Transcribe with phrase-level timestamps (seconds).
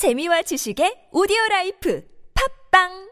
[0.00, 2.00] 재미와 지식의 오디오 라이프.
[2.32, 3.09] 팝빵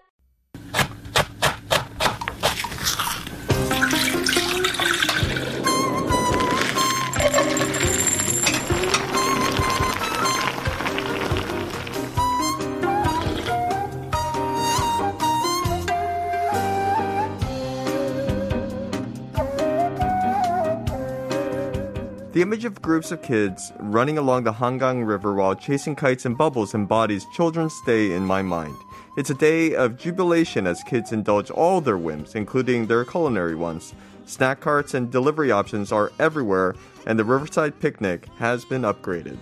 [22.38, 26.38] The image of groups of kids running along the Hangang River while chasing kites and
[26.38, 28.76] bubbles embodies Children's Day in my mind.
[29.16, 33.92] It's a day of jubilation as kids indulge all their whims, including their culinary ones.
[34.26, 39.36] Snack carts and delivery options are everywhere, and the Riverside Picnic has been upgraded.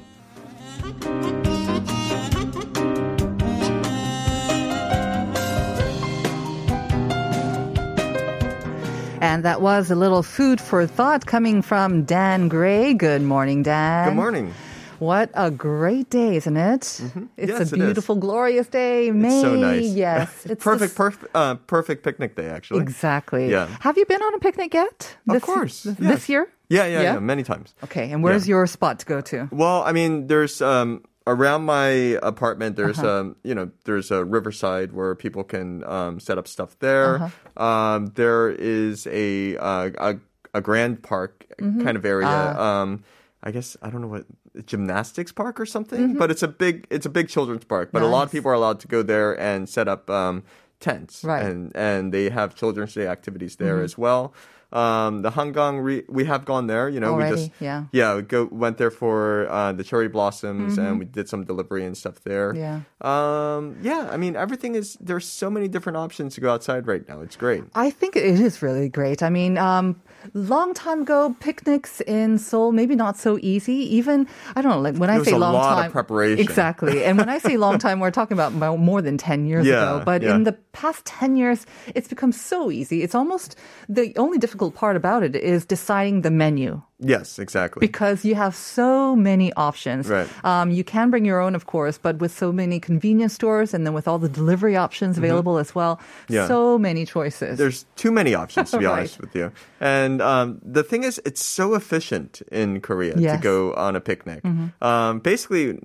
[9.26, 12.94] And that was a little food for thought coming from Dan Gray.
[12.94, 14.08] Good morning, Dan.
[14.10, 14.54] Good morning.
[15.00, 16.82] What a great day, isn't it?
[16.82, 17.24] It's Mm-hmm.
[17.36, 19.10] Yes, a it beautiful, glorious day.
[19.10, 19.40] May.
[19.42, 19.88] so nice.
[19.88, 20.28] Yes.
[20.52, 22.82] It's perfect, just- perfect, uh, perfect picnic day, actually.
[22.82, 23.50] Exactly.
[23.50, 23.66] Yeah.
[23.80, 25.16] Have you been on a picnic yet?
[25.28, 25.96] Of course, yes.
[25.98, 26.46] This year?
[26.68, 27.12] Yeah, yeah, Yeah?
[27.14, 27.74] yeah, many times.
[27.82, 28.12] Okay.
[28.12, 28.54] And where's Yeah.
[28.54, 29.48] your spot to go to?
[29.50, 31.88] Well, I mean, there's um around my
[32.22, 32.76] apartment.
[32.76, 33.20] There's Uh-huh.
[33.20, 37.16] um you know there's a riverside where people can um set up stuff there.
[37.16, 37.62] Uh-huh.
[37.64, 40.16] Um, there is a uh, a
[40.54, 41.84] a grand park Mm-hmm.
[41.84, 42.26] kind of area.
[42.28, 42.82] Ah.
[42.82, 43.02] Um,
[43.42, 44.26] I guess I don't know what
[44.66, 47.90] gymnastics park or something, but it's a big it's a big children's park.
[47.92, 48.36] But a lot of Mm-hmm.
[48.38, 50.42] People are allowed to go there and set up um,
[50.80, 51.42] tents, Right.
[51.46, 53.84] and and they have children's day activities there Mm-hmm.
[53.84, 54.34] as well.
[54.72, 56.88] Um, the Hangang, re- we have gone there.
[56.88, 57.84] You know, we just yeah.
[57.92, 61.84] yeah, we go went there for uh, the cherry blossoms, and we did some delivery
[61.84, 62.52] and stuff there.
[62.52, 62.82] Mm-hmm.
[63.02, 63.56] Yeah.
[63.56, 64.08] Um, yeah.
[64.10, 67.20] I mean, everything is there's so many different options to go outside right now.
[67.20, 67.64] It's great.
[67.74, 69.22] I think it is really great.
[69.22, 70.02] I mean, um,
[70.34, 73.94] long time ago, picnics in Seoul maybe not so easy.
[73.96, 76.42] Even I don't know, like when I say a long lot of time, preparation.
[76.42, 79.94] Exactly, and when I say long time, we're talking about more than ten years Yeah,
[79.94, 80.04] ago.
[80.04, 80.34] But yeah.
[80.34, 83.02] in the past ten years, it's become so easy.
[83.02, 83.56] It's almost
[83.88, 87.80] the only difficult part about it is deciding the menu Yes, exactly.
[87.80, 90.08] because you have so many options.
[90.08, 90.26] Right.
[90.44, 93.84] Um, you can bring your own, of course, but with so many convenience stores and
[93.86, 96.34] then with all the delivery options available as well, Mm-hmm.
[96.34, 96.46] Yeah.
[96.48, 97.58] so many choices.
[97.58, 98.98] there's too many options to be Right.
[99.00, 99.52] honest with you.
[99.80, 103.34] And um, the thing is, it's so efficient in Korea to Yes.
[103.34, 103.42] Mm-hmm.
[103.42, 104.40] go on a picnic.
[104.80, 105.78] Um, basically,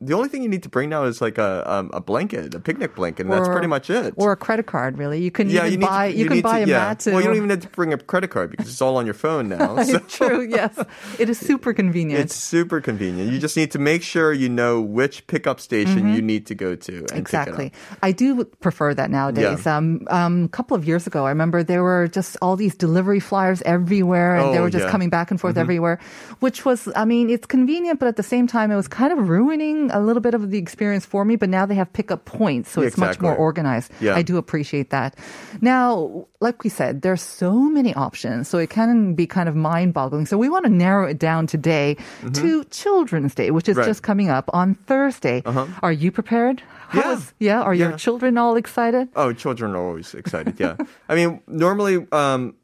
[0.00, 2.60] the only thing you need to bring now is like a um, a blanket, a
[2.60, 4.12] picnic blanket, and that's pretty much it.
[4.16, 5.22] or a credit card, really.
[5.22, 6.78] You can yeah, even you buy to, you, can buy to, a yeah.
[6.92, 7.02] mat.
[7.06, 9.14] Well, you don't even have to bring a credit card because it's all on your
[9.16, 9.82] phone now.
[9.84, 9.98] So.
[10.00, 10.42] True.
[10.56, 10.74] Yes,
[11.18, 12.20] it is super convenient.
[12.24, 13.32] It's super convenient.
[13.32, 16.74] You just need to make sure you know which pickup station you need to go
[16.76, 16.92] to.
[16.92, 17.16] Mm-hmm.
[17.16, 17.70] exactly.
[17.70, 17.98] Pick it up.
[18.02, 19.64] I do prefer that nowadays.
[19.66, 19.76] Yeah.
[19.76, 23.20] Um, um, a couple of years ago, I remember there were just all these delivery
[23.20, 24.90] flyers everywhere, and they Oh, were just yeah.
[24.90, 25.52] coming back and Mm-hmm.
[25.52, 25.98] forth everywhere,
[26.40, 29.28] which was, I mean, it's convenient, but at the same time, it was kind of
[29.28, 31.36] ruining a little bit of the experience for me.
[31.36, 33.92] But now they have pickup points, so Yeah, it's much more organized.
[34.00, 34.16] Yeah.
[34.16, 35.14] I do appreciate that.
[35.60, 40.26] Now, like we said, there's so many options, so it can be kind of mind-boggling.
[40.26, 41.96] So we want to narrow it down today
[42.34, 43.80] to Children's Day, which is Mm-hmm.
[43.80, 43.86] Right.
[43.88, 45.42] just coming up on Thursday.
[45.44, 45.66] Uh-huh.
[45.82, 46.62] Are you prepared?
[46.94, 47.12] Yeah.
[47.14, 47.62] is- yeah.
[47.62, 49.08] Are your children all excited?
[49.16, 50.60] Oh, children are always excited.
[50.60, 50.76] Yeah.
[51.08, 52.54] I mean, normally, um,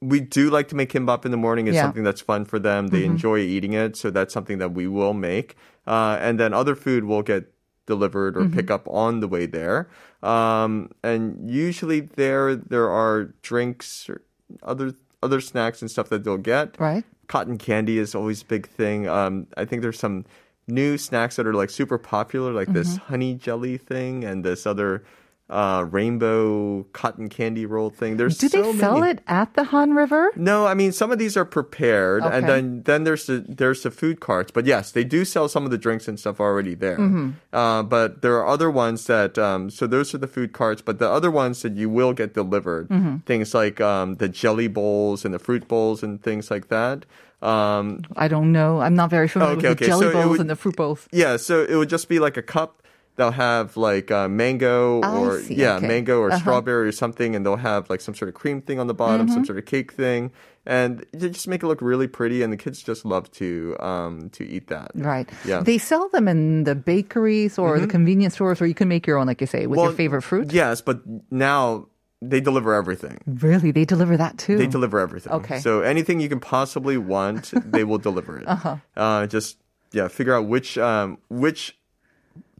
[0.00, 1.66] we do like to make kimbap in the morning.
[1.66, 1.80] It's Yeah.
[1.80, 1.86] Mm-hmm.
[1.88, 2.88] something that's fun for them.
[2.88, 3.96] They enjoy eating it.
[3.96, 5.56] So that's something that we will make.
[5.86, 7.50] Uh, and then other food will get
[7.88, 8.54] delivered or Mm-hmm.
[8.54, 9.88] pick up on the way there.
[10.22, 14.22] Um, and usually there, there are drinks or
[14.62, 16.78] other, other snacks and stuff that they'll get.
[16.78, 17.02] Right.
[17.26, 19.08] Cotton candy is always a big thing.
[19.08, 20.24] Um, I think there's some
[20.68, 23.10] new snacks that are like super popular, like this Mm-hmm.
[23.10, 25.02] honey jelly thing and this other
[25.50, 28.16] uh, rainbow cotton candy roll thing.
[28.18, 29.12] There's Do they sell many.
[29.12, 30.30] it at the Han River?
[30.36, 33.90] No, I mean some of these are prepared, and then then there's the there's the
[33.90, 34.50] food carts.
[34.50, 36.98] But yes, they do sell some of the drinks and stuff already there.
[36.98, 37.30] Mm-hmm.
[37.52, 40.82] Uh, but there are other ones that um, so those are the food carts.
[40.82, 43.16] But the other ones that you will get delivered, Mm-hmm.
[43.24, 47.06] things like um, the jelly bowls and the fruit bowls and things like that.
[47.40, 48.80] Um, I don't know.
[48.80, 49.90] I'm not very familiar Okay, with the okay.
[49.92, 51.06] jelly So bowls would- and the fruit bowls.
[51.12, 52.82] yeah, so it would just be like a cup.
[53.18, 55.88] They'll have like uh, mango I or see, yeah, okay.
[55.88, 56.38] mango or Uh-huh.
[56.38, 59.26] strawberry or something, and they'll have like some sort of cream thing on the bottom,
[59.26, 59.34] Mm-hmm.
[59.34, 60.30] some sort of cake thing,
[60.64, 64.30] and they just make it look really pretty, and the kids just love to um
[64.30, 64.92] to eat that.
[64.94, 65.28] Right.
[65.44, 65.56] Yeah.
[65.56, 65.64] Mm-hmm.
[65.64, 69.18] They sell them in the bakeries or the convenience stores, or you can make your
[69.18, 70.52] own, like you say, with your favorite fruit.
[70.52, 71.88] Yes, but now
[72.22, 73.18] they deliver everything.
[73.26, 74.58] Really, they deliver that too.
[74.58, 75.32] They deliver everything.
[75.32, 75.58] Okay.
[75.60, 78.46] So anything you can possibly want, they will deliver it.
[78.46, 78.76] Uh-huh.
[78.96, 79.58] Uh, just
[79.92, 81.74] yeah, figure out which um, which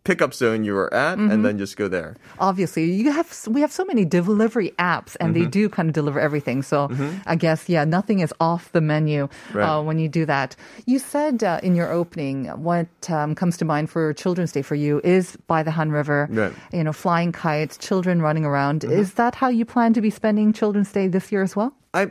[0.09, 1.31] pickup zone you were at, Mm-hmm.
[1.33, 2.11] and then just go there.
[2.49, 5.59] obviously you have we have so many delivery apps and they Mm-hmm.
[5.61, 6.79] do kind of deliver everything so
[7.33, 9.21] i guess yeah nothing is off the menu
[9.53, 9.69] Right.
[9.69, 10.51] uh, when you do that
[10.93, 12.89] you said uh, in your opening what
[13.19, 16.53] um, comes to mind for children's day for you is by the han river Right.
[16.53, 16.77] Mm-hmm.
[16.79, 20.53] you know flying kites children running around is that how you plan to be spending
[20.61, 22.03] children's day this year as well I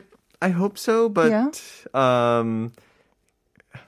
[0.47, 1.49] I hope so, but Yeah.
[2.03, 2.49] um,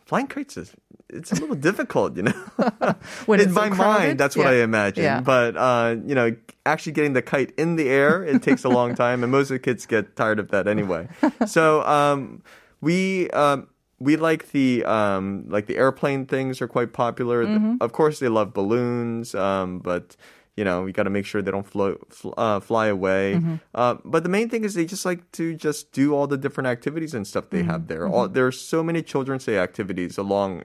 [0.10, 0.70] flying kites is
[1.10, 2.34] it's a little difficult, you know.
[3.26, 3.78] when in so my crowded?
[4.08, 4.52] mind, that's what Yeah.
[4.52, 5.04] I imagine.
[5.04, 5.22] Yeah.
[5.22, 6.36] But uh, you know,
[6.66, 9.56] actually getting the kite in the air, it takes a long time, and most of
[9.56, 11.08] the kids get tired of that anyway.
[11.48, 12.42] so um,
[12.82, 13.30] we.
[13.32, 13.68] Um,
[14.02, 17.44] we like the um, like the airplane things are quite popular.
[17.46, 17.76] Mm-hmm.
[17.82, 20.16] Of course, they love balloons, um, but
[20.56, 23.34] you know we got to make sure they don't float, fl- uh, fly away.
[23.36, 23.56] Mm-hmm.
[23.76, 26.68] Uh, but the main thing is they just like to just do all the different
[26.68, 27.72] activities and stuff they Mm-hmm.
[27.72, 28.08] have there.
[28.08, 30.64] All, are so many children's day activities along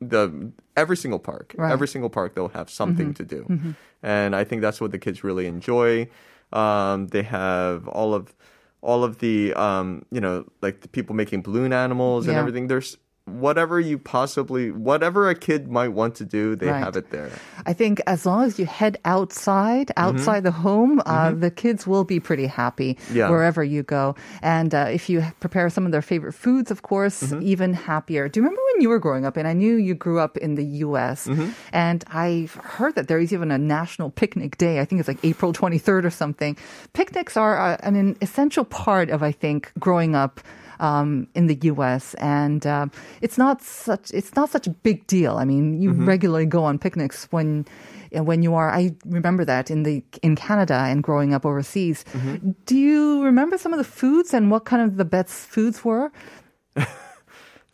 [0.00, 1.54] the every single park.
[1.56, 1.66] Right.
[1.66, 1.72] Mm-hmm.
[1.72, 5.24] Every single park they'll have something to do, and I think that's what the kids
[5.24, 6.08] really enjoy.
[6.52, 8.34] Um, they have all of
[8.80, 12.40] all of the um, you know like the people making balloon animals and Yeah.
[12.40, 12.68] everything.
[12.68, 12.96] There's
[13.28, 16.82] whatever you possibly whatever a kid might want to do, they Right.
[16.84, 17.30] have it there.
[17.66, 22.04] I think as long as you head outside, outside the home, uh, the kids will
[22.04, 23.28] be pretty happy Yeah.
[23.30, 24.14] wherever you go.
[24.42, 28.28] And uh, if you prepare some of their favorite foods, of course, even happier.
[28.28, 29.36] Do you remember when you were growing up?
[29.36, 31.28] And I knew you grew up in the U.S.
[31.72, 34.80] And I've heard that there is even a national picnic day.
[34.80, 36.56] I think it's like April 23rd or something.
[36.92, 40.40] Picnics are uh, an essential part of, I think, growing up
[40.80, 42.14] um, in the U.S.
[42.14, 42.86] and uh,
[43.20, 45.36] it's not such it's not such a big deal.
[45.36, 47.66] I mean, you regularly go on picnics when
[48.12, 48.70] when you are.
[48.70, 52.04] I remember that in the in Canada and growing up overseas.
[52.66, 56.10] Do you remember some of the foods and what kind of the best foods were?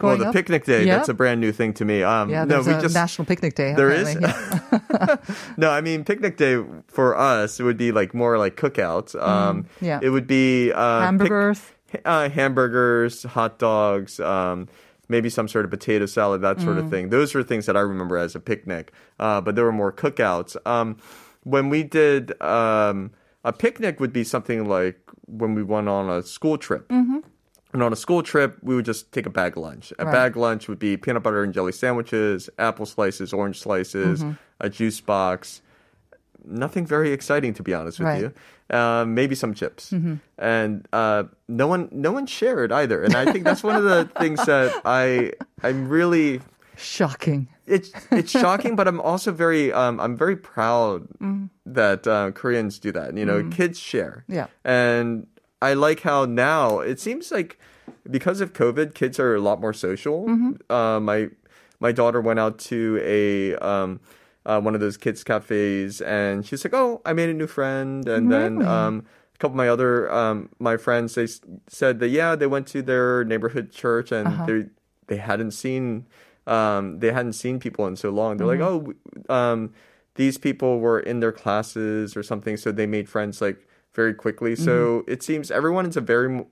[0.01, 0.33] Well, the up?
[0.35, 0.97] picnic day, Yeah.
[0.97, 2.03] that's a brand new thing to me.
[2.03, 3.75] Um, Yeah, no, there's we a just national picnic day.
[3.75, 4.17] There is?
[4.21, 5.17] Yeah.
[5.57, 9.15] no, I mean picnic day for us would be like more like cookouts.
[9.15, 10.01] Um, Mm, yeah.
[10.03, 11.63] it would be uh, pic- Hamburgers.
[12.05, 14.69] Uh, hamburgers, hot dogs, um,
[15.09, 16.85] maybe some sort of potato salad, that sort Mm.
[16.85, 17.11] of thing.
[17.11, 18.93] Those are things that I remember as a picnic.
[19.21, 20.57] Uh, but there were more cookouts.
[20.67, 20.97] Um,
[21.43, 23.11] when we did um,
[23.45, 26.89] a picnic, would be something like when we went on a school trip.
[26.89, 27.19] Mm-hmm.
[27.75, 29.93] And on a school trip, we would just take a bag lunch.
[29.99, 30.13] A Right.
[30.13, 34.33] bag lunch would be peanut butter and jelly sandwiches, apple slices, orange slices, Mm-hmm.
[34.61, 35.61] a juice box.
[36.47, 38.21] Nothing very exciting, to be honest with Right.
[38.23, 38.33] you.
[38.71, 40.15] Uh, maybe some chips, Mm-hmm.
[40.39, 43.03] and uh, no one, no one shared either.
[43.05, 45.33] And I think that's one of the things that I,
[45.63, 46.41] I'm really
[46.77, 47.49] Shocking.
[47.67, 51.07] it's it's shocking, but I'm also very um, I'm very proud
[51.67, 53.17] that uh, Koreans do that.
[53.17, 54.25] You know, kids share.
[54.29, 54.47] Yeah.
[54.65, 55.27] and
[55.63, 57.59] I like how now it seems like
[58.11, 60.27] because of COVID, kids are a lot more social.
[60.71, 61.29] Uh, my
[61.81, 64.01] my daughter went out to a um,
[64.47, 68.07] uh, one of those kids cafes, and she's like, "Oh, I made a new friend,"
[68.09, 68.63] and then.
[68.63, 72.47] Um, a couple of my other um, my friends they s- said that yeah they
[72.47, 74.67] went to their neighborhood church and they
[75.09, 76.07] they hadn't seen
[76.47, 78.37] um, they hadn't seen people in so long.
[78.37, 78.95] They're like, oh,
[79.29, 79.73] um,
[80.15, 84.55] these people were in their classes or something, so they made friends like very quickly.
[84.55, 86.45] So it seems everyone is a very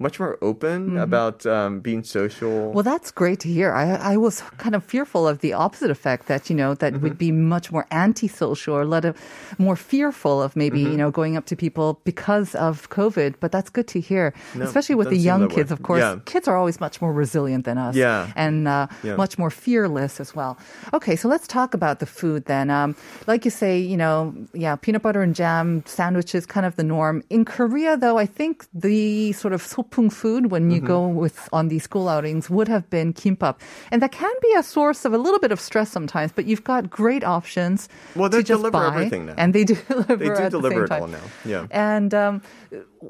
[0.00, 2.72] much more open about um, being social.
[2.72, 3.72] Well, that's great to hear.
[3.72, 7.02] I, I was kind of fearful of the opposite effect that, you know, that Mm-hmm.
[7.04, 9.14] would be much more antisocial or let a,
[9.58, 10.92] more fearful of maybe, Mm-hmm.
[10.92, 13.34] you know, going up to people because of COVID.
[13.40, 15.54] But that's good to hear, No, especially with the young that way.
[15.56, 16.00] kids, of course.
[16.00, 16.16] Yeah.
[16.24, 17.94] Kids are always much more resilient than us.
[17.94, 18.32] Yeah.
[18.36, 19.16] And uh, Yeah.
[19.16, 20.56] much more fearless as well.
[20.94, 22.70] Okay, so let's talk about the food then.
[22.70, 22.96] Um,
[23.26, 27.22] like you say, you know, yeah, peanut butter and jam sandwiches, kind of the norm.
[27.30, 29.60] In Korea, though, I think the sort of
[29.90, 30.86] sopung food when you Mm-hmm.
[30.86, 33.56] go with on these school outings would have been kimbap,
[33.90, 36.32] and that can be a source of a little bit of stress sometimes.
[36.32, 37.88] But you've got great options.
[38.14, 39.34] Well, to they deliver buy, everything now.
[39.36, 40.16] and they do deliver.
[40.16, 41.20] they do the deliver same it all now.
[41.44, 41.66] Yeah.
[41.70, 42.42] And um,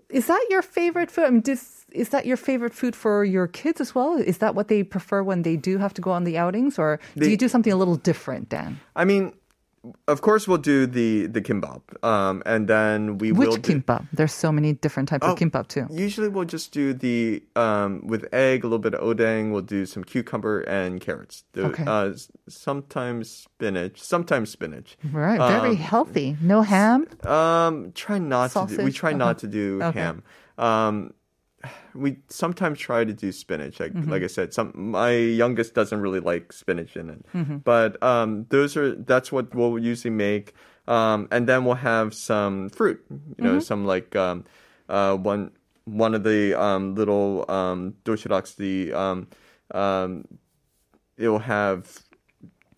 [0.09, 1.25] is that your favorite food?
[1.27, 4.17] I mean, does, is that your favorite food for your kids as well?
[4.17, 6.99] Is that what they prefer when they do have to go on the outings, or
[7.15, 8.81] do The- you do something a little different, Dan?
[8.97, 9.33] I mean,
[10.09, 14.07] of course, we'll do the the kimbap, um, and then we will Which do, kimbap?
[14.13, 15.87] There's so many different types Oh, of kimbap too.
[15.91, 19.53] Usually, we'll just do the um, with egg, a little bit of odeng.
[19.53, 21.45] We'll do some cucumber and carrots.
[21.53, 21.85] The- Okay.
[21.87, 22.13] Uh,
[22.49, 24.03] sometimes spinach.
[24.03, 24.97] Sometimes spinach.
[25.13, 26.37] Right, very Um, healthy.
[26.43, 27.07] No ham.
[27.25, 28.67] Um, try not to.
[28.67, 29.19] Do, we try Uh-huh.
[29.19, 30.01] not to do Okay.
[30.01, 30.23] ham.
[30.59, 31.13] Um,
[31.95, 33.81] we sometimes try to do spinach.
[33.81, 34.11] Like, Mm-hmm.
[34.11, 37.57] like I said, some my youngest doesn't really like spinach in it, Mm-hmm.
[37.59, 40.55] but um, those are that's what we'll usually make.
[40.89, 43.05] Um, and then we'll have some fruit.
[43.11, 43.61] You know, Mm-hmm.
[43.61, 44.45] some like um,
[44.89, 45.51] uh, one
[45.85, 48.57] one of the um, little um, dosiraks.
[48.57, 49.29] The um,
[49.73, 50.25] um,
[51.17, 52.03] it will have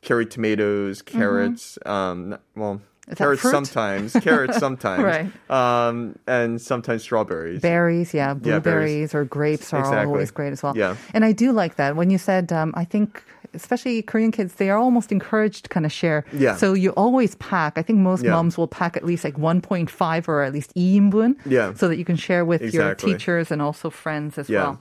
[0.03, 1.79] cherry tomatoes, carrots.
[1.87, 2.81] Um, well,
[3.19, 5.31] carrots sometimes, carrots sometimes, Right.
[5.50, 7.61] Um, and sometimes strawberries.
[7.61, 10.07] Berries, yeah, Yeah, blueberries or grapes are Exactly.
[10.07, 10.76] always great as well.
[10.76, 10.97] Yeah.
[11.14, 13.23] And I do like that when you said, um, I think.
[13.54, 16.25] Especially Korean kids, they are almost encouraged to kind of share.
[16.33, 16.57] Yeah.
[16.57, 17.76] So you always pack.
[17.76, 18.31] I think most Yeah.
[18.31, 21.37] moms will pack at least like 1.5 or at least 2인분.
[21.45, 21.75] Yeah.
[21.75, 24.62] So that you can share with your teachers and also friends as Yeah.
[24.62, 24.81] well.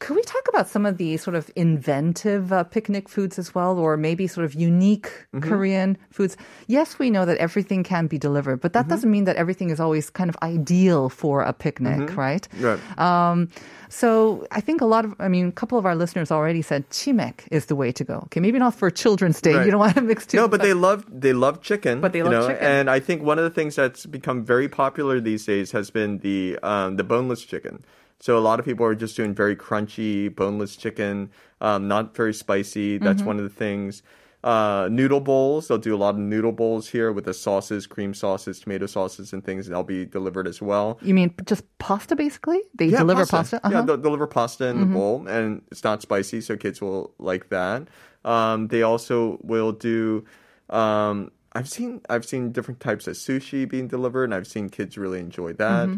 [0.00, 3.78] Could we talk about some of the sort of inventive uh, picnic foods as well,
[3.78, 5.48] or maybe sort of unique Mm-hmm.
[5.48, 6.36] Korean foods?
[6.68, 8.90] Yes, we know that everything can be delivered, but that Mm-hmm.
[8.90, 12.14] doesn't mean that everything is always kind of ideal for a picnic, Mm-hmm.
[12.20, 12.48] right?
[12.60, 12.78] Right.
[12.98, 13.48] Um,
[13.88, 16.88] so I think a lot of, I mean, a couple of our listeners already said
[16.90, 18.16] chimek is the way to go.
[18.26, 19.54] Okay, maybe not for Children's Day.
[19.54, 19.64] Right.
[19.64, 20.36] You don't want to mix two.
[20.36, 22.00] No, but they love they love chicken.
[22.00, 22.64] But they you love know, chicken.
[22.64, 26.18] And I think one of the things that's become very popular these days has been
[26.18, 27.82] the um, the boneless chicken.
[28.20, 32.34] So a lot of people are just doing very crunchy boneless chicken, um, not very
[32.34, 32.98] spicy.
[32.98, 33.28] That's Mm-hmm.
[33.28, 34.02] one of the things.
[34.44, 35.66] Uh, noodle bowls.
[35.68, 39.32] They'll do a lot of noodle bowls here with the sauces, cream sauces, tomato sauces,
[39.32, 39.66] and things.
[39.66, 40.98] And they'll be delivered as well.
[41.02, 42.60] You mean just pasta basically?
[42.74, 43.60] They deliver pasta?
[43.64, 43.82] Yeah, Uh-huh.
[43.86, 47.88] they'll deliver pasta in the bowl, and it's not spicy, so kids will like that.
[48.24, 50.24] Um, they also will do.
[50.70, 54.96] Um, I've seen I've seen different types of sushi being delivered, and I've seen kids
[54.98, 55.88] really enjoy that.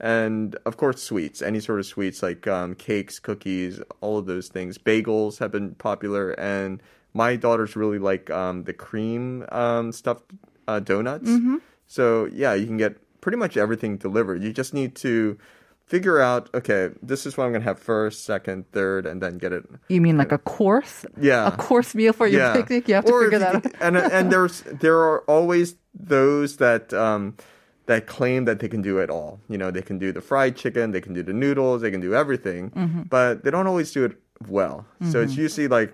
[0.00, 4.48] And of course, sweets, any sort of sweets like um, cakes, cookies, all of those
[4.48, 4.78] things.
[4.78, 10.30] Bagels have been popular, and my daughters really like um, the cream um, stuffed
[10.66, 11.30] uh, donuts.
[11.86, 14.42] So yeah, you can get pretty much everything delivered.
[14.42, 15.36] You just need to
[15.84, 19.52] figure out, okay, this is what I'm gonna have first, second, third, and then get
[19.52, 19.64] it.
[19.88, 21.04] You mean like a course?
[21.20, 21.48] Yeah.
[21.48, 22.88] A course meal for your picnic?
[22.88, 23.66] You have to Or figure that out.
[23.80, 27.36] And and there's there are always those that um
[27.90, 29.32] that claim that they can do it all.
[29.52, 32.00] You know, they can do the fried chicken, they can do the noodles, they can
[32.08, 33.02] do everything, Mm-hmm.
[33.16, 34.14] but they don't always do it
[34.58, 34.76] well.
[35.10, 35.90] So it's usually like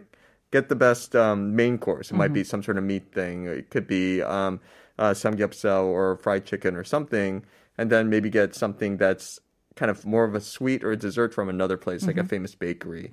[0.54, 2.06] get the best um, main course.
[2.12, 2.42] It might Mm-hmm.
[2.42, 3.36] be some sort of meat thing.
[3.60, 4.60] It could be um,
[5.02, 7.32] uh, samgyeopsal or fried chicken or something,
[7.78, 9.40] and then maybe get something that's
[9.80, 12.34] kind of more of a sweet or a dessert from another place, like a Mm-hmm.
[12.34, 13.06] famous bakery,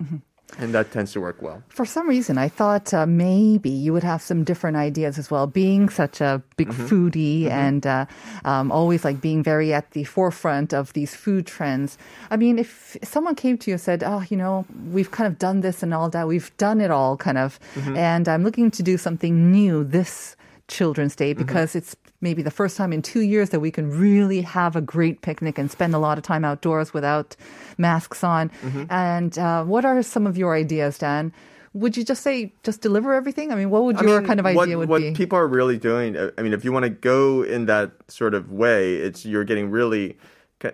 [0.58, 1.62] and that tends to work well.
[1.68, 5.46] For some reason, I thought uh, maybe you would have some different ideas as well.
[5.46, 6.86] Being such a big Mm-hmm.
[6.86, 8.06] foodie and uh,
[8.44, 11.98] um, always like being very at the forefront of these food trends.
[12.30, 15.38] I mean, if someone came to you and said, "Oh, you know, we've kind of
[15.38, 16.28] done this and all that.
[16.28, 17.96] We've done it all, kind of, Mm-hmm.
[17.96, 20.36] and I'm looking to do something new this
[20.68, 21.44] Children's Day Mm-hmm.
[21.44, 24.80] because it's maybe the first time in two years that we can really have a
[24.80, 27.36] great picnic and spend a lot of time outdoors without
[27.76, 28.48] masks on.
[28.62, 28.84] Mm-hmm.
[28.88, 31.32] And uh, what are some of your ideas, Dan?
[31.74, 33.52] Would you just say just deliver everything?
[33.52, 34.92] I mean, what would I your mean, kind of what, idea would be?
[34.92, 36.16] what people are really doing.
[36.38, 39.70] I mean, if you want to go in that sort of way, it's you're getting
[39.70, 40.16] really.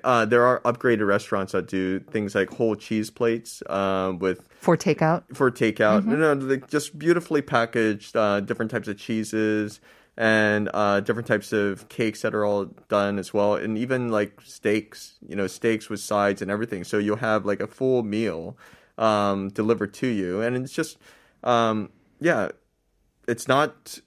[0.04, 4.76] Uh, there are upgraded restaurants that do things like whole cheese plates uh, with for
[4.76, 5.24] takeout?
[5.34, 6.02] for takeout.
[6.02, 6.20] Mm-hmm.
[6.20, 9.80] No, no, just beautifully packaged, uh, different types of cheeses
[10.16, 14.40] and uh, different types of cakes that are all done as well, and even like
[14.42, 15.14] steaks.
[15.26, 16.84] You know, steaks with sides and everything.
[16.84, 18.56] So you'll have like a full meal
[18.98, 20.98] um, delivered to you, and it's just,
[21.42, 22.48] um, yeah,
[23.26, 23.98] it's not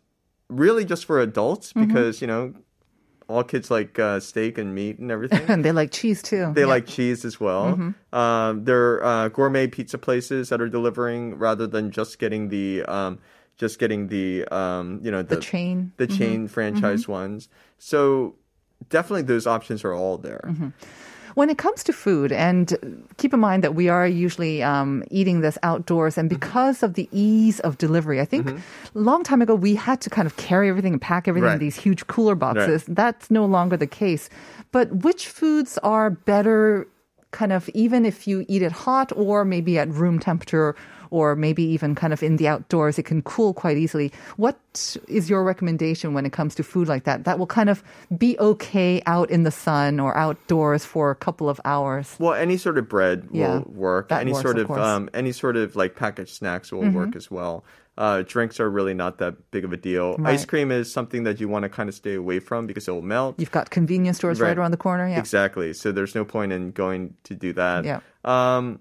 [0.49, 1.87] really just for adults Mm-hmm.
[1.87, 2.53] because you know.
[3.33, 5.41] All kids like uh, steak and meat and everything.
[5.49, 6.51] And they like cheese too.
[6.53, 6.67] They Yeah.
[6.67, 7.73] like cheese as well.
[7.73, 8.15] Mm-hmm.
[8.15, 12.83] Um, there are uh, gourmet pizza places that are delivering rather than just getting the
[12.83, 13.17] um,
[13.57, 15.91] just getting the um, you know the the, chain.
[15.97, 17.49] the chain franchise ones.
[17.79, 18.35] So
[18.89, 20.53] definitely those options are all there.
[21.35, 25.41] When it comes to food, and keep in mind that we are usually um, eating
[25.41, 28.47] this outdoors, and because of the ease of delivery, I think
[28.95, 31.59] a long time ago we had to kind of carry everything and pack everything in
[31.59, 32.85] these huge cooler boxes.
[32.87, 34.29] That's no longer the case.
[34.71, 36.87] But which foods are better,
[37.31, 40.75] kind of even if you eat it hot or maybe at room temperature?
[41.13, 44.11] Or maybe even kind of in the outdoors, it can cool quite easily.
[44.35, 44.57] What
[45.07, 47.25] is your recommendation when it comes to food like that?
[47.25, 47.83] That will kind of
[48.17, 52.15] be okay out in the sun or outdoors for a couple of hours.
[52.17, 54.11] Well, any sort of bread Yeah, will work.
[54.11, 54.77] any works, sort of of.
[54.77, 54.81] Mm-hmm.
[54.81, 57.63] um, any sort of like packaged snacks will work as well.
[57.95, 60.17] Uh, drinks are really not that big of a deal.
[60.17, 60.33] Right.
[60.33, 62.91] Ice cream is something that you want to kind of stay away from because it
[62.91, 63.35] will melt.
[63.37, 64.57] You've got convenience stores right, Right.
[64.57, 65.07] around the corner.
[65.07, 65.19] Yeah.
[65.19, 65.73] Exactly.
[65.77, 67.85] So there's no point in going to do that.
[67.85, 67.99] Yeah.
[68.25, 68.79] Um,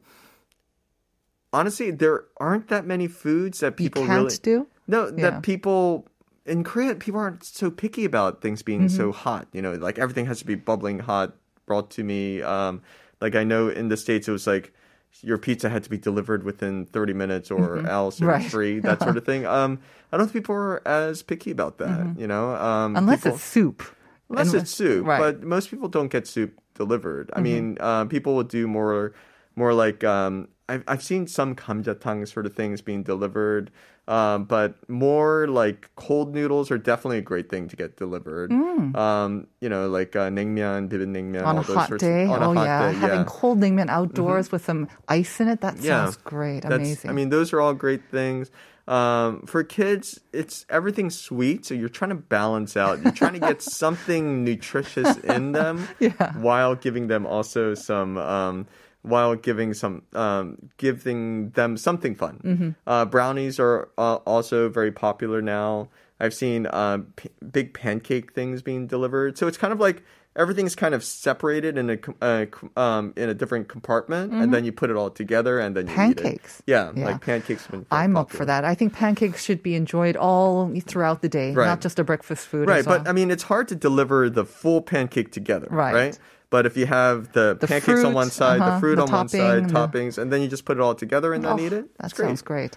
[1.53, 4.67] honestly, there aren't that many foods that people really do?
[4.87, 5.31] no Yeah.
[5.31, 6.07] that people
[6.45, 8.97] in Korea people aren't so picky about things being Mm-hmm.
[8.97, 9.47] so hot.
[9.53, 11.35] You know, like everything has to be bubbling hot
[11.67, 12.43] brought to me.
[12.43, 12.83] Um,
[13.21, 14.73] like I know in the states it was like
[15.21, 18.31] your pizza had to be delivered within 30 minutes or else it Mm-hmm.
[18.31, 18.43] Right.
[18.43, 19.47] was free, that sort of thing.
[19.47, 19.79] Um,
[20.11, 22.55] I don't think people are as picky about that, you know.
[22.57, 22.97] Um, Mm-hmm.
[22.97, 23.83] Unless people- it's soup.
[24.31, 25.21] Unless And- it's soup, right.
[25.21, 27.31] but most people don't get soup delivered.
[27.33, 27.43] I Mm-hmm.
[27.45, 29.13] mean, uh, people will do more,
[29.55, 33.71] more like um, I've I've seen some kamjatang sort of things being delivered,
[34.09, 38.51] um, but more like cold noodles are definitely a great thing to get delivered.
[38.53, 41.47] Um, you know, like uh, naengmyeon, bibinnnaengmyeon, Mm.
[41.47, 42.25] on all a those hot sorts day.
[42.25, 43.25] Of, on oh a hot yeah, day, having yeah.
[43.29, 45.61] cold naengmyeon outdoors with some ice in it.
[45.61, 46.05] That Yeah.
[46.05, 46.63] sounds great.
[46.63, 47.11] That's- Amazing.
[47.11, 48.51] I mean, those are all great things.
[48.89, 53.01] Um, for kids, it's everything's sweet, so you're trying to balance out.
[53.03, 56.33] You're trying to get something nutritious in them, Yeah.
[56.39, 58.67] while giving them also some, um,
[59.03, 62.41] while giving some, um, giving them something fun.
[62.45, 62.71] Mm-hmm.
[62.87, 65.89] Uh, brownies are uh, also very popular now.
[66.21, 70.05] I've seen uh, p- big pancake things being delivered, so it's kind of like
[70.37, 72.47] everything's kind of separated in a uh,
[72.81, 75.93] um, in a different compartment, and then you put it all together, and then you
[75.95, 76.17] eat it.
[76.19, 76.23] Mm-hmm.
[76.23, 76.63] Pancakes.
[76.65, 77.05] Yeah, Yeah.
[77.07, 77.67] like pancakes.
[77.91, 78.65] I'm up for that.
[78.65, 81.67] I think pancakes should be enjoyed all throughout the day, Right.
[81.67, 82.69] not just a breakfast food.
[82.69, 83.01] Right, as well.
[83.01, 85.93] but I mean, it's hard to deliver the full pancake together, Right.
[85.95, 86.19] right?
[86.53, 89.11] But if you have the, The pancakes on one side, uh-huh, the fruit the on
[89.11, 91.59] one side, the- toppings, and then you just put it all together and then Oh,
[91.59, 91.87] eat it.
[91.99, 92.27] That great.
[92.29, 92.77] sounds great.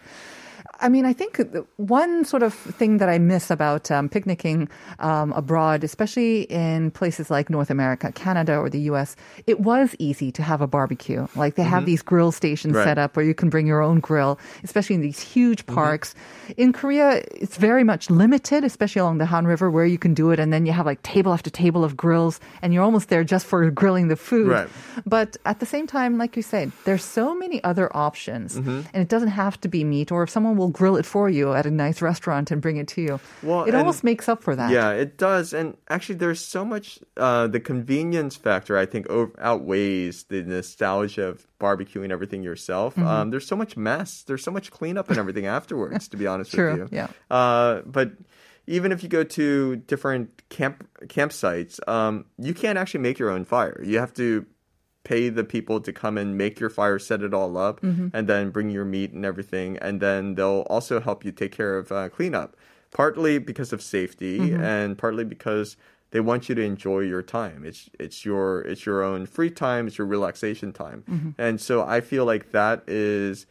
[0.82, 1.40] I mean, I think
[1.78, 4.68] one sort of thing that I miss about um, picnicking
[5.00, 9.16] um, abroad, especially in places like North America, Canada, or the US,
[9.48, 11.28] it was easy to have a barbecue.
[11.36, 12.78] Like they have these grill stations Mm-hmm.
[12.78, 12.84] Right.
[12.86, 15.76] set up where you can bring your own grill, especially in these huge Mm-hmm.
[15.76, 16.16] parks.
[16.58, 20.32] In Korea, it's very much limited, especially along the Han River where you can do
[20.32, 20.40] it.
[20.40, 23.46] And then you have like table after table of grills, and you're almost there just
[23.46, 24.50] for grilling the food.
[24.50, 24.68] Right.
[25.06, 28.82] But at the same time, like you said, there's so many other options, Mm-hmm.
[28.94, 30.12] and it doesn't have to be meat.
[30.12, 32.88] Or if someone will grill it for you at a nice restaurant and bring it
[32.90, 34.72] to you, Well, it almost makes up for that.
[34.72, 35.54] Yeah, it does.
[35.54, 41.28] And actually, there's so much, uh, the convenience factor, I think, over, outweighs the nostalgia
[41.28, 42.96] of barbecuing everything yourself.
[42.96, 43.08] Mm-hmm.
[43.08, 44.24] Um, there's so much mess.
[44.24, 46.98] There's so much cleanup and everything afterwards, to be honest True, with you.
[46.98, 47.08] yeah.
[47.30, 48.12] Uh, but
[48.68, 53.46] even if you go to different camp campsites, um, you can't actually make your own
[53.46, 53.82] fire.
[53.84, 54.46] You have to
[55.06, 58.08] pay the people to come and make your fire, set it all up, Mm-hmm.
[58.14, 59.78] and then bring your meat and everything.
[59.78, 62.58] And then they'll also help you take care of uh, cleanup,
[62.92, 64.64] partly because of safety Mm-hmm.
[64.64, 65.78] and partly because
[66.12, 67.64] they want you to enjoy your time.
[67.66, 69.88] It's it's your it's your own free time.
[69.88, 71.04] It's your relaxation time.
[71.10, 71.32] Mm-hmm.
[71.38, 73.46] And so I feel like that is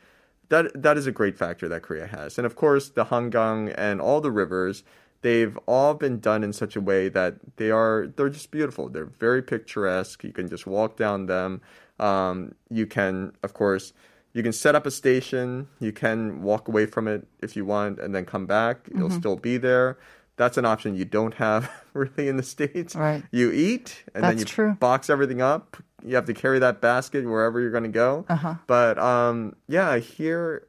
[0.49, 2.39] that that is a great factor that Korea has.
[2.39, 4.83] And of course, the Hangang and all the rivers,
[5.25, 8.89] they've all been done in such a way that they are they're just beautiful.
[8.89, 10.23] They're very picturesque.
[10.23, 11.61] You can just walk down them.
[11.99, 13.93] Um, you can, of course,
[14.35, 15.69] you can set up a station.
[15.81, 18.77] You can walk away from it if you want, and then come back.
[18.95, 19.19] You'll Mm-hmm.
[19.19, 19.97] still be there.
[20.37, 22.95] That's an option you don't have really in the states.
[22.97, 23.23] Right.
[23.31, 24.73] You eat, and then you true.
[24.75, 25.77] box everything up.
[26.05, 28.27] You have to carry that basket wherever you're going to go.
[28.29, 28.55] Uh-huh.
[28.67, 30.67] But um, yeah, here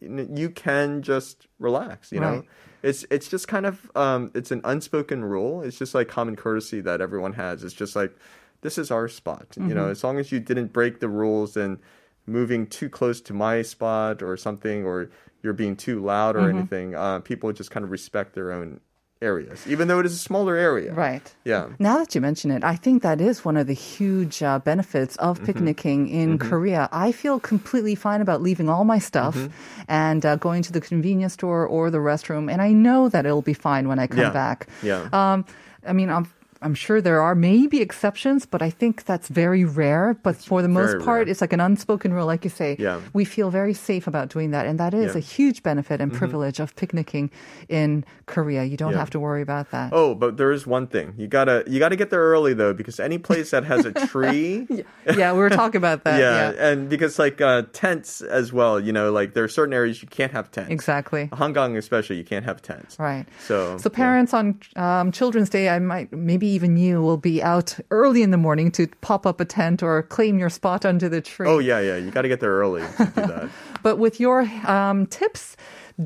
[0.00, 2.12] you can just relax.
[2.12, 2.44] You know, Right.
[2.82, 5.62] It's it's just kind of um, it's an unspoken rule.
[5.62, 7.62] It's just like common courtesy that everyone has.
[7.64, 8.16] It's just like
[8.62, 9.46] this is our spot.
[9.56, 9.74] You Mm-hmm.
[9.74, 11.78] know, as long as you didn't break the rules and
[12.26, 15.10] moving too close to my spot or something, or
[15.42, 16.44] you're being too loud Mm-hmm.
[16.44, 18.80] or anything, uh, people just kind of respect their own
[19.22, 20.92] areas, even though it is a smaller area.
[20.94, 21.22] Right.
[21.44, 21.68] Yeah.
[21.78, 25.16] Now that you mention it, I think that is one of the huge uh, benefits
[25.16, 25.44] of Mm-hmm.
[25.46, 26.88] picnicking in Korea.
[26.90, 29.84] I feel completely fine about leaving all my stuff Mm-hmm.
[29.88, 33.42] and uh, going to the convenience store or the restroom, and I know that it'll
[33.42, 34.30] be fine when I come Yeah.
[34.30, 34.68] back.
[34.82, 35.08] Yeah.
[35.12, 35.44] Um,
[35.86, 36.26] I mean, I'm.
[36.62, 40.16] I'm sure there are maybe exceptions, but I think that's very rare.
[40.22, 41.28] But for the most part, rare.
[41.28, 42.76] it's like an unspoken rule, like you say.
[42.78, 43.00] Yeah.
[43.14, 45.08] We feel very safe about doing that, and that is Yeah.
[45.10, 45.18] Mm-hmm.
[45.18, 47.30] a huge benefit and privilege of picnicking
[47.68, 48.64] in Korea.
[48.64, 48.98] You don't Yeah.
[48.98, 49.90] have to worry about that.
[49.92, 53.00] Oh, but there is one thing you gotta you gotta get there early though because
[53.00, 54.66] any place that has a tree,
[55.16, 56.18] yeah, we were talking about that.
[56.20, 56.66] yeah, yeah.
[56.68, 60.08] and because like uh, tents as well, you know, like there are certain areas you
[60.08, 60.70] can't have tents.
[60.70, 61.28] Exactly.
[61.32, 62.98] Hong Hangang especially, you can't have tents.
[62.98, 63.26] Right.
[63.46, 67.78] So, so parents on um, Children's Day, I might, maybe even you will be out
[67.90, 71.20] early in the morning to pop up a tent or claim your spot under the
[71.20, 71.46] tree.
[71.48, 73.50] Oh yeah, yeah, you got to get there early to do that.
[73.82, 75.56] But with your um, tips,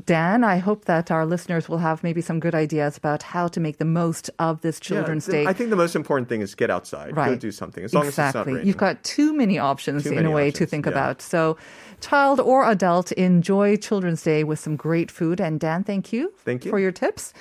[0.03, 3.59] Dan, I hope that our listeners will have maybe some good ideas about how to
[3.61, 5.45] make the most of this Children's yeah, Day.
[5.45, 7.29] I think the most important thing is get outside, Right.
[7.29, 7.83] go do something.
[7.83, 8.27] As long exactly.
[8.27, 8.67] as it's not raining.
[8.67, 10.91] You've got too many options Too in many a way to think yeah.
[10.91, 11.21] about.
[11.21, 11.57] So,
[12.01, 15.39] child or adult, enjoy Children's Day with some great food.
[15.39, 16.71] And Dan, thank you, Thank you.
[16.71, 17.33] for your tips.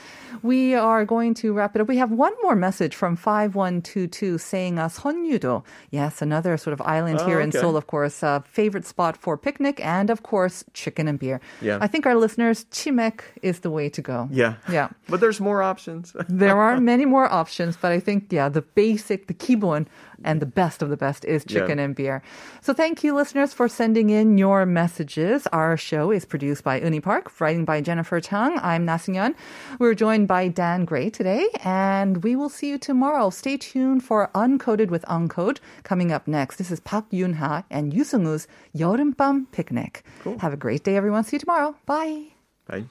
[0.43, 1.89] We are going to wrap it up.
[1.89, 5.65] We have one more message from 5122 saying uh, Seonyudo.
[5.91, 7.51] Yes, another sort of island Oh, here in.
[7.53, 8.23] Seoul, of course.
[8.23, 11.41] Uh, favorite spot for picnic and, of course, chicken and beer.
[11.63, 11.79] Yeah.
[11.81, 14.28] I think our listeners, Chimek is the way to go.
[14.32, 14.90] yeah, Yeah.
[15.08, 16.14] But there's more options.
[16.28, 19.88] There are many more options, but I think, yeah, the basic, the 기본,
[20.24, 21.86] and the best of the best is chicken Yeah.
[21.86, 22.22] and beer.
[22.62, 25.48] So thank you, listeners, for sending in your messages.
[25.54, 28.60] Our show is produced by Uni Park, writing by Jennifer Chung.
[28.62, 29.34] I'm Nasungyun.
[29.80, 33.30] We're joined by Dan Gray today, and we will see you tomorrow.
[33.30, 36.58] Stay tuned for Uncoded with Uncode coming up next.
[36.58, 40.04] This is Park Yun-ha and Yusungu's 여름밤 Picnic.
[40.40, 41.24] Have a great day, everyone.
[41.24, 41.76] See you tomorrow.
[41.86, 42.33] Bye.
[42.67, 42.87] Bye.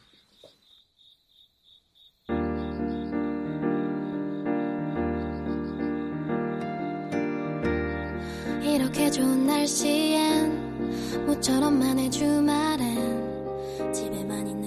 [8.61, 14.62] 이렇게 좋은 날씨엔 모처럼만 해주말엔 집에만 있는